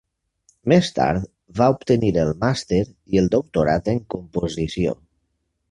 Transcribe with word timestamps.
Més 0.71 0.87
tard 0.99 1.27
va 1.61 1.67
obtenir 1.75 2.11
el 2.23 2.33
màster 2.45 2.81
i 2.89 3.23
el 3.25 3.33
doctorat 3.39 3.95
en 3.95 4.05
composició. 4.17 4.99